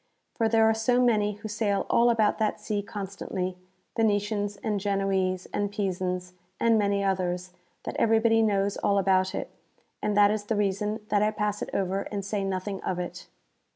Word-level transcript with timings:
For 0.33 0.49
there 0.49 0.67
are 0.67 0.73
so 0.73 0.99
many 0.99 1.33
who 1.33 1.47
sail 1.47 1.85
all 1.87 2.09
about 2.09 2.39
that 2.39 2.59
sea 2.59 2.81
constantly, 2.81 3.59
X'enetians, 3.95 4.57
and 4.63 4.79
(ienoese, 4.81 5.45
and 5.53 5.71
Pisans, 5.71 6.33
and 6.59 6.75
many 6.79 7.03
others, 7.03 7.51
that 7.83 7.97
everybody 7.99 8.41
knows 8.41 8.77
all 8.77 8.97
about 8.97 9.35
it, 9.35 9.51
and 10.01 10.17
that 10.17 10.31
is 10.31 10.45
the 10.45 10.55
reason 10.55 11.01
that 11.09 11.21
I 11.21 11.29
pass 11.29 11.61
it 11.61 11.69
over 11.75 12.01
and 12.11 12.25
say 12.25 12.43
nothing 12.43 12.81
of 12.81 12.97
it. 12.97 13.27